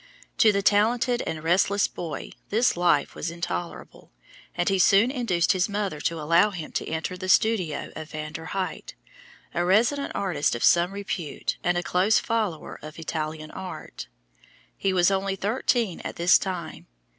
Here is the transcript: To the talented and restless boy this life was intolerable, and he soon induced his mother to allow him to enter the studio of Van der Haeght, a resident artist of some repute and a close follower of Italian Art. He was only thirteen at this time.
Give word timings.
To 0.39 0.51
the 0.51 0.63
talented 0.63 1.21
and 1.27 1.43
restless 1.43 1.87
boy 1.87 2.31
this 2.49 2.75
life 2.75 3.13
was 3.13 3.29
intolerable, 3.29 4.09
and 4.55 4.67
he 4.67 4.79
soon 4.79 5.11
induced 5.11 5.51
his 5.51 5.69
mother 5.69 6.01
to 6.01 6.19
allow 6.19 6.49
him 6.49 6.71
to 6.71 6.87
enter 6.89 7.15
the 7.15 7.29
studio 7.29 7.91
of 7.95 8.09
Van 8.09 8.33
der 8.33 8.47
Haeght, 8.47 8.93
a 9.53 9.63
resident 9.63 10.11
artist 10.15 10.55
of 10.55 10.63
some 10.63 10.91
repute 10.93 11.57
and 11.63 11.77
a 11.77 11.83
close 11.83 12.17
follower 12.17 12.79
of 12.81 12.97
Italian 12.97 13.51
Art. 13.51 14.07
He 14.75 14.91
was 14.91 15.11
only 15.11 15.35
thirteen 15.35 15.99
at 15.99 16.15
this 16.15 16.39
time. 16.39 16.87